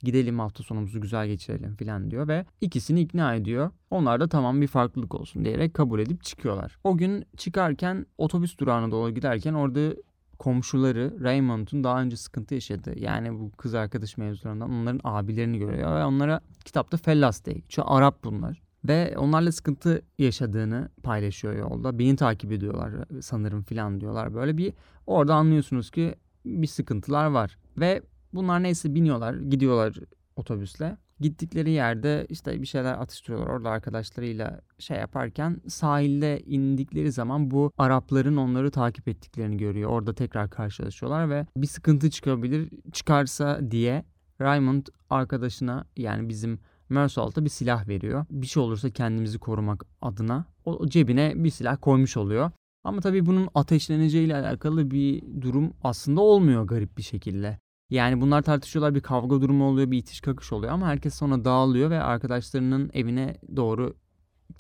Gidelim 0.02 0.38
hafta 0.38 0.62
sonumuzu 0.62 1.00
güzel 1.00 1.26
geçirelim 1.26 1.76
falan 1.76 2.10
diyor 2.10 2.28
ve 2.28 2.46
ikisini 2.60 3.00
ikna 3.00 3.34
ediyor. 3.34 3.70
Onlar 3.90 4.20
da 4.20 4.28
tamam 4.28 4.60
bir 4.60 4.66
farklılık 4.66 5.14
olsun 5.14 5.44
diyerek 5.44 5.74
kabul 5.74 6.00
edip 6.00 6.22
çıkıyorlar. 6.22 6.78
O 6.84 6.96
gün 6.96 7.24
çıkarken 7.36 8.06
otobüs 8.18 8.58
durağına 8.58 8.90
doğru 8.90 9.10
giderken 9.10 9.54
orada 9.54 9.94
komşuları 10.38 11.16
Raymond'un 11.20 11.84
daha 11.84 12.02
önce 12.02 12.16
sıkıntı 12.16 12.54
yaşadı. 12.54 12.98
Yani 12.98 13.40
bu 13.40 13.50
kız 13.50 13.74
arkadaş 13.74 14.16
mevzularından 14.16 14.70
onların 14.70 15.00
abilerini 15.04 15.58
görüyor 15.58 15.96
ve 15.96 16.04
onlara 16.04 16.40
kitapta 16.64 16.96
Fellas 16.96 17.44
diye 17.44 17.56
geçiyor. 17.56 17.86
Arap 17.90 18.24
bunlar. 18.24 18.62
Ve 18.84 19.18
onlarla 19.18 19.52
sıkıntı 19.52 20.02
yaşadığını 20.18 20.88
paylaşıyor 21.02 21.56
yolda. 21.58 21.98
Beni 21.98 22.16
takip 22.16 22.52
ediyorlar 22.52 22.92
sanırım 23.20 23.62
filan 23.62 24.00
diyorlar. 24.00 24.34
Böyle 24.34 24.56
bir 24.56 24.72
orada 25.06 25.34
anlıyorsunuz 25.34 25.90
ki 25.90 26.14
bir 26.44 26.66
sıkıntılar 26.66 27.26
var. 27.26 27.58
Ve 27.78 28.02
bunlar 28.34 28.62
neyse 28.62 28.94
biniyorlar 28.94 29.34
gidiyorlar 29.34 29.96
otobüsle. 30.36 30.96
Gittikleri 31.20 31.70
yerde 31.70 32.26
işte 32.28 32.62
bir 32.62 32.66
şeyler 32.66 32.92
atıştırıyorlar 32.94 33.50
orada 33.50 33.70
arkadaşlarıyla 33.70 34.60
şey 34.78 34.98
yaparken 34.98 35.60
sahilde 35.68 36.40
indikleri 36.40 37.12
zaman 37.12 37.50
bu 37.50 37.72
Arapların 37.78 38.36
onları 38.36 38.70
takip 38.70 39.08
ettiklerini 39.08 39.56
görüyor. 39.56 39.90
Orada 39.90 40.14
tekrar 40.14 40.50
karşılaşıyorlar 40.50 41.30
ve 41.30 41.46
bir 41.56 41.66
sıkıntı 41.66 42.10
çıkabilir 42.10 42.70
çıkarsa 42.92 43.70
diye 43.70 44.04
Raymond 44.40 44.86
arkadaşına 45.10 45.84
yani 45.96 46.28
bizim 46.28 46.60
Mersault'a 46.88 47.44
bir 47.44 47.50
silah 47.50 47.88
veriyor. 47.88 48.26
Bir 48.30 48.46
şey 48.46 48.62
olursa 48.62 48.90
kendimizi 48.90 49.38
korumak 49.38 49.84
adına 50.02 50.44
o 50.64 50.86
cebine 50.86 51.32
bir 51.36 51.50
silah 51.50 51.76
koymuş 51.80 52.16
oluyor. 52.16 52.50
Ama 52.84 53.00
tabii 53.00 53.26
bunun 53.26 53.48
ateşleneceğiyle 53.54 54.36
alakalı 54.36 54.90
bir 54.90 55.22
durum 55.40 55.72
aslında 55.82 56.20
olmuyor 56.20 56.64
garip 56.64 56.98
bir 56.98 57.02
şekilde. 57.02 57.58
Yani 57.90 58.20
bunlar 58.20 58.42
tartışıyorlar 58.42 58.94
bir 58.94 59.00
kavga 59.00 59.40
durumu 59.40 59.64
oluyor 59.64 59.90
bir 59.90 59.98
itiş 59.98 60.20
kakış 60.20 60.52
oluyor 60.52 60.72
ama 60.72 60.86
herkes 60.86 61.14
sonra 61.14 61.44
dağılıyor 61.44 61.90
ve 61.90 62.02
arkadaşlarının 62.02 62.90
evine 62.94 63.36
doğru 63.56 63.96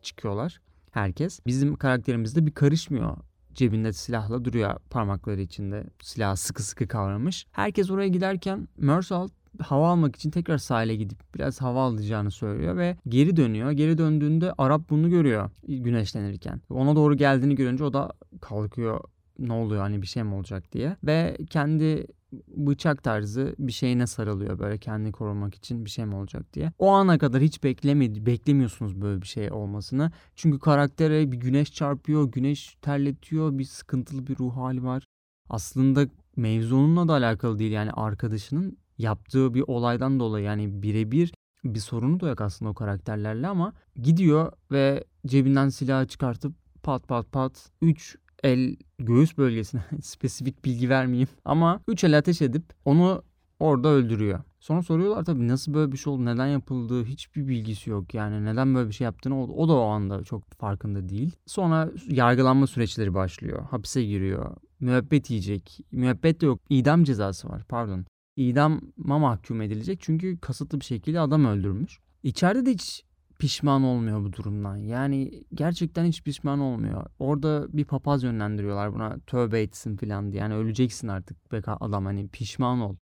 çıkıyorlar 0.02 0.60
herkes. 0.90 1.40
Bizim 1.46 1.76
karakterimiz 1.76 2.36
de 2.36 2.46
bir 2.46 2.52
karışmıyor. 2.52 3.16
Cebinde 3.54 3.92
silahla 3.92 4.44
duruyor 4.44 4.76
parmakları 4.90 5.40
içinde 5.40 5.84
silah 6.02 6.36
sıkı 6.36 6.62
sıkı 6.62 6.88
kavramış. 6.88 7.46
Herkes 7.52 7.90
oraya 7.90 8.08
giderken 8.08 8.68
Mersault 8.76 9.32
hava 9.60 9.90
almak 9.90 10.16
için 10.16 10.30
tekrar 10.30 10.58
sahile 10.58 10.96
gidip 10.96 11.34
biraz 11.34 11.60
hava 11.60 11.82
alacağını 11.82 12.30
söylüyor 12.30 12.76
ve 12.76 12.96
geri 13.08 13.36
dönüyor. 13.36 13.70
Geri 13.70 13.98
döndüğünde 13.98 14.52
Arap 14.58 14.90
bunu 14.90 15.10
görüyor 15.10 15.50
güneşlenirken. 15.68 16.60
Ona 16.70 16.96
doğru 16.96 17.16
geldiğini 17.16 17.54
görünce 17.54 17.84
o 17.84 17.92
da 17.92 18.12
kalkıyor 18.40 19.00
ne 19.38 19.52
oluyor 19.52 19.82
hani 19.82 20.02
bir 20.02 20.06
şey 20.06 20.22
mi 20.22 20.34
olacak 20.34 20.72
diye 20.72 20.96
ve 21.04 21.36
kendi 21.50 22.06
bıçak 22.48 23.02
tarzı 23.02 23.54
bir 23.58 23.72
şeyine 23.72 24.06
sarılıyor 24.06 24.58
böyle 24.58 24.78
kendini 24.78 25.12
korumak 25.12 25.54
için 25.54 25.84
bir 25.84 25.90
şey 25.90 26.04
mi 26.04 26.14
olacak 26.14 26.54
diye. 26.54 26.72
O 26.78 26.90
ana 26.90 27.18
kadar 27.18 27.42
hiç 27.42 27.64
beklemedi, 27.64 28.26
beklemiyorsunuz 28.26 29.00
böyle 29.00 29.22
bir 29.22 29.26
şey 29.26 29.52
olmasını. 29.52 30.12
Çünkü 30.34 30.58
karaktere 30.58 31.32
bir 31.32 31.36
güneş 31.36 31.72
çarpıyor, 31.72 32.32
güneş 32.32 32.76
terletiyor, 32.82 33.58
bir 33.58 33.64
sıkıntılı 33.64 34.26
bir 34.26 34.38
ruh 34.38 34.56
hali 34.56 34.84
var. 34.84 35.06
Aslında 35.50 36.06
mevzununla 36.36 37.08
da 37.08 37.12
alakalı 37.12 37.58
değil 37.58 37.72
yani 37.72 37.90
arkadaşının 37.90 38.78
yaptığı 38.98 39.54
bir 39.54 39.64
olaydan 39.66 40.20
dolayı 40.20 40.44
yani 40.44 40.82
birebir 40.82 41.32
bir 41.64 41.80
sorunu 41.80 42.20
da 42.20 42.28
yok 42.28 42.40
aslında 42.40 42.70
o 42.70 42.74
karakterlerle 42.74 43.46
ama 43.46 43.72
gidiyor 43.96 44.52
ve 44.72 45.04
cebinden 45.26 45.68
silahı 45.68 46.06
çıkartıp 46.06 46.54
pat 46.82 47.08
pat 47.08 47.32
pat 47.32 47.70
3 47.82 48.16
el 48.42 48.76
göğüs 48.98 49.38
bölgesine 49.38 49.82
spesifik 50.02 50.64
bilgi 50.64 50.88
vermeyeyim 50.88 51.28
ama 51.44 51.80
3 51.88 52.04
el 52.04 52.18
ateş 52.18 52.42
edip 52.42 52.64
onu 52.84 53.22
orada 53.60 53.88
öldürüyor. 53.88 54.40
Sonra 54.60 54.82
soruyorlar 54.82 55.24
tabii 55.24 55.48
nasıl 55.48 55.74
böyle 55.74 55.92
bir 55.92 55.96
şey 55.96 56.12
oldu, 56.12 56.24
neden 56.24 56.46
yapıldığı 56.46 57.04
hiçbir 57.04 57.48
bilgisi 57.48 57.90
yok. 57.90 58.14
Yani 58.14 58.44
neden 58.44 58.74
böyle 58.74 58.88
bir 58.88 58.94
şey 58.94 59.04
yaptığını 59.04 59.42
o, 59.42 59.62
o 59.62 59.68
da 59.68 59.72
o 59.72 59.86
anda 59.86 60.24
çok 60.24 60.52
farkında 60.52 61.08
değil. 61.08 61.32
Sonra 61.46 61.90
yargılanma 62.08 62.66
süreçleri 62.66 63.14
başlıyor. 63.14 63.66
Hapise 63.70 64.04
giriyor. 64.04 64.56
Müebbet 64.80 65.30
yiyecek. 65.30 65.80
Müebbet 65.92 66.40
de 66.40 66.46
yok. 66.46 66.60
İdam 66.70 67.04
cezası 67.04 67.48
var 67.48 67.64
pardon. 67.68 68.06
İdama 68.36 68.80
mahkum 68.96 69.62
edilecek 69.62 69.98
çünkü 70.02 70.38
kasıtlı 70.38 70.80
bir 70.80 70.84
şekilde 70.84 71.20
adam 71.20 71.44
öldürmüş. 71.44 72.00
İçeride 72.22 72.66
de 72.66 72.70
hiç 72.70 73.04
pişman 73.38 73.82
olmuyor 73.82 74.24
bu 74.24 74.32
durumdan. 74.32 74.76
Yani 74.76 75.44
gerçekten 75.54 76.04
hiç 76.04 76.22
pişman 76.22 76.60
olmuyor. 76.60 77.06
Orada 77.18 77.66
bir 77.72 77.84
papaz 77.84 78.22
yönlendiriyorlar 78.22 78.94
buna 78.94 79.18
tövbe 79.26 79.62
etsin 79.62 79.96
falan 79.96 80.32
diye. 80.32 80.42
Yani 80.42 80.54
öleceksin 80.54 81.08
artık 81.08 81.52
be 81.52 81.62
adam 81.66 82.04
hani 82.04 82.28
pişman 82.28 82.80
ol. 82.80 82.96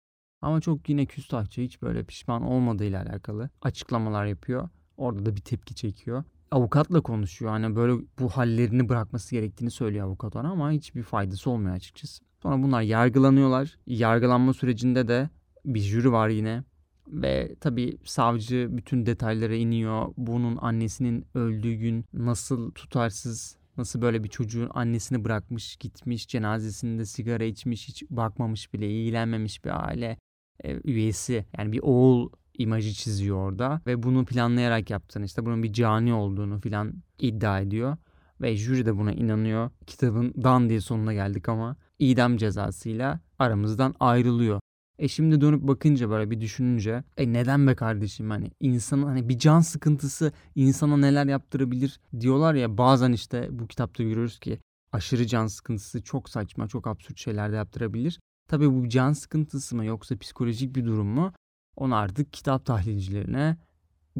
Ama 0.42 0.60
çok 0.60 0.88
yine 0.88 1.06
küstahça 1.06 1.62
hiç 1.62 1.82
böyle 1.82 2.04
pişman 2.04 2.42
olmadığıyla 2.42 3.02
alakalı 3.02 3.50
açıklamalar 3.62 4.26
yapıyor. 4.26 4.68
Orada 4.96 5.26
da 5.26 5.36
bir 5.36 5.40
tepki 5.40 5.74
çekiyor. 5.74 6.24
Avukatla 6.50 7.00
konuşuyor. 7.00 7.50
Hani 7.50 7.76
böyle 7.76 8.02
bu 8.18 8.28
hallerini 8.28 8.88
bırakması 8.88 9.34
gerektiğini 9.34 9.70
söylüyor 9.70 10.06
avukat 10.06 10.36
ona 10.36 10.50
ama 10.50 10.70
hiçbir 10.70 11.02
faydası 11.02 11.50
olmuyor 11.50 11.74
açıkçası. 11.74 12.24
Sonra 12.42 12.62
bunlar 12.62 12.82
yargılanıyorlar. 12.82 13.78
Yargılanma 13.86 14.54
sürecinde 14.54 15.08
de 15.08 15.30
bir 15.64 15.80
jüri 15.80 16.12
var 16.12 16.28
yine. 16.28 16.64
Ve 17.08 17.56
tabii 17.60 17.98
savcı 18.04 18.68
bütün 18.70 19.06
detaylara 19.06 19.54
iniyor. 19.54 20.14
Bunun 20.16 20.56
annesinin 20.56 21.26
öldüğü 21.34 21.74
gün 21.74 22.04
nasıl 22.12 22.70
tutarsız, 22.70 23.56
nasıl 23.76 24.02
böyle 24.02 24.24
bir 24.24 24.28
çocuğun 24.28 24.70
annesini 24.74 25.24
bırakmış, 25.24 25.76
gitmiş, 25.76 26.28
cenazesinde 26.28 27.04
sigara 27.04 27.44
içmiş, 27.44 27.88
hiç 27.88 28.02
bakmamış 28.10 28.72
bile, 28.72 28.90
ilgilenmemiş 28.90 29.64
bir 29.64 29.88
aile 29.88 30.18
e, 30.64 30.80
üyesi. 30.84 31.46
Yani 31.58 31.72
bir 31.72 31.80
oğul 31.82 32.30
imajı 32.58 32.92
çiziyor 32.92 33.36
orada 33.36 33.80
ve 33.86 34.02
bunu 34.02 34.24
planlayarak 34.24 34.90
yaptığını 34.90 35.24
işte 35.24 35.46
bunun 35.46 35.62
bir 35.62 35.72
cani 35.72 36.14
olduğunu 36.14 36.60
filan 36.60 36.94
iddia 37.18 37.60
ediyor 37.60 37.96
ve 38.40 38.56
jüri 38.56 38.86
de 38.86 38.96
buna 38.96 39.12
inanıyor. 39.12 39.70
Kitabın 39.86 40.34
dan 40.42 40.68
diye 40.68 40.80
sonuna 40.80 41.14
geldik 41.14 41.48
ama 41.48 41.76
idam 41.98 42.36
cezasıyla 42.36 43.20
aramızdan 43.38 43.94
ayrılıyor. 44.00 44.60
E 45.02 45.08
şimdi 45.08 45.40
dönüp 45.40 45.62
bakınca 45.62 46.10
böyle 46.10 46.30
bir 46.30 46.40
düşününce 46.40 47.04
e 47.16 47.32
neden 47.32 47.66
be 47.66 47.74
kardeşim 47.74 48.30
hani 48.30 48.50
insanın 48.60 49.02
hani 49.02 49.28
bir 49.28 49.38
can 49.38 49.60
sıkıntısı 49.60 50.32
insana 50.54 50.96
neler 50.96 51.26
yaptırabilir 51.26 52.00
diyorlar 52.20 52.54
ya 52.54 52.78
bazen 52.78 53.12
işte 53.12 53.48
bu 53.50 53.66
kitapta 53.66 54.02
görüyoruz 54.02 54.38
ki 54.38 54.58
aşırı 54.92 55.26
can 55.26 55.46
sıkıntısı 55.46 56.02
çok 56.02 56.28
saçma 56.28 56.68
çok 56.68 56.86
absürt 56.86 57.18
şeyler 57.18 57.52
de 57.52 57.56
yaptırabilir. 57.56 58.20
Tabii 58.48 58.72
bu 58.72 58.88
can 58.88 59.12
sıkıntısı 59.12 59.76
mı 59.76 59.84
yoksa 59.84 60.18
psikolojik 60.18 60.76
bir 60.76 60.84
durum 60.84 61.06
mu 61.06 61.32
onu 61.76 61.94
artık 61.94 62.32
kitap 62.32 62.66
tahlilcilerine 62.66 63.56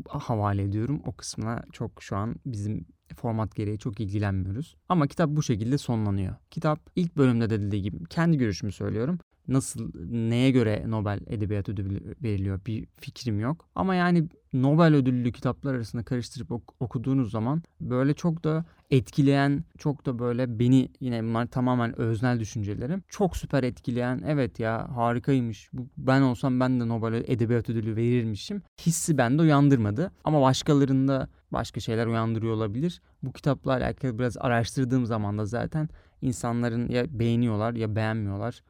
havale 0.09 0.62
ediyorum. 0.62 1.03
O 1.07 1.12
kısmına 1.12 1.65
çok 1.73 2.03
şu 2.03 2.17
an 2.17 2.37
bizim 2.47 2.87
format 3.17 3.55
gereği 3.55 3.79
çok 3.79 4.01
ilgilenmiyoruz. 4.01 4.77
Ama 4.89 5.07
kitap 5.07 5.31
bu 5.31 5.43
şekilde 5.43 5.79
sonlanıyor. 5.79 6.35
Kitap 6.51 6.81
ilk 6.97 7.17
bölümde 7.17 7.51
de 7.51 7.61
dediği 7.62 7.83
gibi 7.83 8.05
kendi 8.05 8.39
görüşümü 8.39 8.73
söylüyorum. 8.73 9.19
Nasıl, 9.49 9.90
neye 10.11 10.50
göre 10.50 10.84
Nobel 10.87 11.20
Edebiyat 11.26 11.68
Ödülü 11.68 12.14
veriliyor 12.22 12.61
bir 12.66 12.87
fikrim 12.96 13.40
yok. 13.40 13.66
Ama 13.75 13.94
yani 13.94 14.28
Nobel 14.52 14.94
ödüllü 14.94 15.32
kitaplar 15.32 15.75
arasında 15.75 16.02
karıştırıp 16.02 16.52
ok- 16.52 16.75
okuduğunuz 16.80 17.30
zaman 17.30 17.62
böyle 17.80 18.14
çok 18.14 18.44
da 18.44 18.64
etkileyen, 18.90 19.64
çok 19.78 20.06
da 20.06 20.18
böyle 20.18 20.58
beni 20.58 20.88
yine 21.00 21.22
bunlar 21.22 21.46
tamamen 21.46 22.00
öznel 22.00 22.40
düşüncelerim. 22.40 23.02
Çok 23.08 23.37
süper 23.37 23.62
etkileyen, 23.62 24.22
evet 24.26 24.61
ya 24.61 24.96
harikaymış. 24.96 25.70
Ben 25.99 26.20
olsam 26.22 26.61
ben 26.61 26.80
de 26.80 26.88
Nobel 26.88 27.25
Edebiyat 27.26 27.70
Ödülü 27.70 27.96
verirmişim. 27.96 28.62
Hissi 28.80 29.18
bende 29.18 29.42
uyandırmadı. 29.42 30.12
Ama 30.25 30.42
başkalarında 30.42 31.28
başka 31.52 31.80
şeyler 31.80 32.06
uyandırıyor 32.06 32.54
olabilir. 32.54 33.02
Bu 33.22 33.32
kitapla 33.32 33.72
alakalı 33.72 34.18
biraz 34.18 34.37
araştırdığım 34.37 35.06
zaman 35.06 35.38
da 35.38 35.46
zaten 35.46 35.88
insanların 36.22 36.88
ya 36.88 37.18
beğeniyorlar 37.18 37.75
ya 37.75 37.96
beğenmiyorlar 37.96 38.62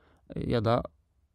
ya 0.46 0.64
da 0.64 0.82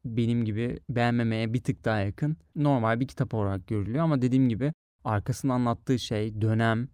benim 0.06 0.46
gibi 0.46 0.80
beğenmemeye 0.90 1.54
bir 1.54 1.64
tık 1.64 1.86
daha 1.86 2.00
yakın 2.00 2.38
normal 2.56 3.00
bir 3.00 3.08
kitap 3.08 3.34
olarak 3.34 3.68
görülüyor 3.68 4.04
ama 4.04 4.22
dediğim 4.22 4.50
gibi 4.50 4.74
arkasında 5.04 5.54
anlattığı 5.54 6.00
şey, 6.00 6.42
dönem, 6.42 6.88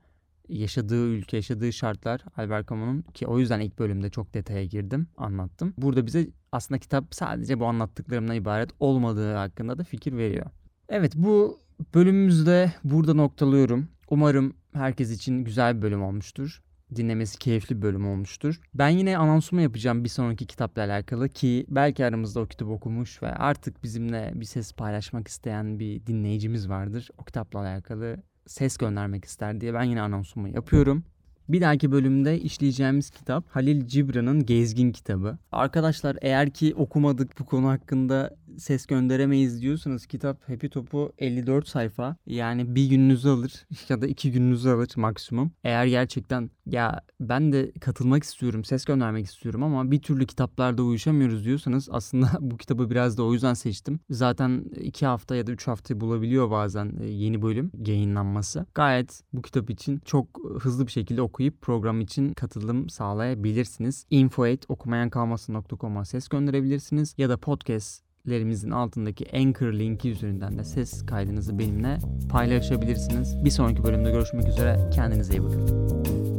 yaşadığı 0.50 1.08
ülke, 1.08 1.38
yaşadığı 1.38 1.74
şartlar 1.74 2.22
Albert 2.38 2.70
Camus'un 2.70 3.02
ki 3.02 3.28
o 3.28 3.40
yüzden 3.40 3.60
ilk 3.60 3.80
bölümde 3.80 4.10
çok 4.10 4.34
detaya 4.34 4.66
girdim, 4.66 5.08
anlattım. 5.18 5.74
Burada 5.78 6.06
bize 6.06 6.28
aslında 6.52 6.80
kitap 6.80 7.16
sadece 7.16 7.60
bu 7.60 7.66
anlattıklarımdan 7.66 8.36
ibaret 8.36 8.70
olmadığı 8.80 9.34
hakkında 9.34 9.78
da 9.78 9.84
fikir 9.84 10.18
veriyor. 10.18 10.46
Evet 10.90 11.14
bu 11.16 11.60
bölümümüzde 11.96 12.74
burada 12.84 13.14
noktalıyorum. 13.14 13.88
Umarım 14.10 14.54
herkes 14.74 15.12
için 15.12 15.44
güzel 15.44 15.78
bir 15.78 15.82
bölüm 15.82 16.04
olmuştur 16.04 16.62
dinlemesi 16.96 17.40
keyifli 17.40 17.78
bir 17.78 17.82
bölüm 17.82 18.08
olmuştur. 18.08 18.60
Ben 18.74 18.90
yine 18.90 19.18
anonsumu 19.18 19.62
yapacağım 19.62 20.04
bir 20.04 20.10
sonraki 20.10 20.46
kitapla 20.46 20.82
alakalı 20.82 21.30
ki 21.30 21.66
belki 21.70 22.06
aramızda 22.06 22.40
o 22.40 22.46
kitabı 22.46 22.72
okumuş 22.72 23.24
ve 23.24 23.34
artık 23.34 23.84
bizimle 23.84 24.32
bir 24.36 24.46
ses 24.46 24.74
paylaşmak 24.74 25.28
isteyen 25.28 25.80
bir 25.80 26.06
dinleyicimiz 26.06 26.70
vardır. 26.70 27.10
O 27.18 27.24
kitapla 27.24 27.60
alakalı 27.60 28.18
ses 28.48 28.78
göndermek 28.78 29.26
ister 29.26 29.62
diye 29.62 29.74
ben 29.74 29.84
yine 29.84 30.02
anonsumu 30.02 30.48
yapıyorum. 30.48 31.04
Bir 31.50 31.62
dahaki 31.62 31.92
bölümde 31.92 32.40
işleyeceğimiz 32.40 33.10
kitap 33.10 33.46
Halil 33.50 33.88
Cibran'ın 33.88 34.46
Gezgin 34.46 34.92
kitabı. 34.92 35.38
Arkadaşlar 35.52 36.18
eğer 36.22 36.50
ki 36.50 36.76
okumadık 36.76 37.40
bu 37.40 37.46
konu 37.46 37.70
hakkında 37.70 38.36
ses 38.58 38.86
gönderemeyiz 38.86 39.62
diyorsanız 39.62 40.06
kitap 40.06 40.50
Happy 40.50 40.68
Top'u 40.68 41.14
54 41.18 41.68
sayfa. 41.68 42.16
Yani 42.26 42.76
bir 42.76 42.90
gününüzü 42.90 43.30
alır 43.30 43.66
ya 43.90 44.02
da 44.02 44.08
iki 44.08 44.32
gününüzü 44.32 44.70
alır 44.70 44.90
maksimum. 44.96 45.52
Eğer 45.64 45.86
gerçekten 45.86 46.50
ya 46.66 47.02
ben 47.20 47.54
de 47.54 47.72
katılmak 47.72 48.24
istiyorum, 48.24 48.64
ses 48.64 48.86
göndermek 48.86 49.26
istiyorum 49.26 49.64
ama 49.64 49.92
bir 49.92 50.02
türlü 50.02 50.26
kitaplarda 50.26 50.84
uyuşamıyoruz 50.84 51.46
diyorsanız 51.46 51.90
aslında 51.92 52.30
bu 52.40 52.58
kitabı 52.58 52.90
biraz 52.90 53.18
da 53.18 53.24
o 53.24 53.34
yüzden 53.34 53.54
seçtim. 53.54 54.00
Zaten 54.10 54.66
iki 54.82 55.06
hafta 55.06 55.36
ya 55.36 55.48
da 55.48 55.52
üç 55.52 55.68
hafta 55.68 56.02
bulabiliyor 56.02 56.52
bazen 56.52 56.94
e, 57.02 57.06
yeni 57.06 57.42
bölüm 57.42 57.72
yayınlanması. 57.88 58.66
Gayet 58.74 59.22
bu 59.34 59.42
kitap 59.42 59.70
için 59.70 60.02
çok 60.06 60.28
hızlı 60.60 60.88
bir 60.88 60.92
şekilde 60.92 61.22
okuyup 61.22 61.62
program 61.62 62.02
için 62.02 62.34
katılım 62.34 62.90
sağlayabilirsiniz. 62.90 64.06
info.okumayankalmasın.com'a 64.10 66.06
ses 66.06 66.28
gönderebilirsiniz 66.28 67.16
ya 67.18 67.30
da 67.30 67.38
podcast 67.38 68.13
lerimizin 68.30 68.72
altındaki 68.72 69.38
Anchor 69.38 69.74
linki 69.74 70.10
üzerinden 70.10 70.58
de 70.58 70.64
ses 70.64 71.06
kaydınızı 71.06 71.60
benimle 71.60 71.98
paylaşabilirsiniz. 72.30 73.46
Bir 73.46 73.50
sonraki 73.50 73.84
bölümde 73.84 74.12
görüşmek 74.12 74.48
üzere. 74.48 74.90
Kendinize 74.96 75.34
iyi 75.34 75.44
bakın. 75.44 76.33